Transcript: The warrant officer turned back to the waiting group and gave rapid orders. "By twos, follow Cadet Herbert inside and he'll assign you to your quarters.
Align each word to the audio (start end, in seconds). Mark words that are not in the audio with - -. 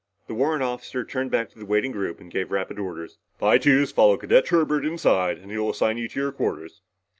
The 0.25 0.33
warrant 0.33 0.63
officer 0.63 1.03
turned 1.05 1.29
back 1.29 1.51
to 1.51 1.59
the 1.59 1.65
waiting 1.67 1.91
group 1.91 2.19
and 2.19 2.31
gave 2.31 2.49
rapid 2.49 2.79
orders. 2.79 3.19
"By 3.37 3.59
twos, 3.59 3.91
follow 3.91 4.17
Cadet 4.17 4.47
Herbert 4.47 4.83
inside 4.83 5.37
and 5.37 5.51
he'll 5.51 5.69
assign 5.69 5.99
you 5.99 6.07
to 6.07 6.19
your 6.19 6.31
quarters. 6.31 6.81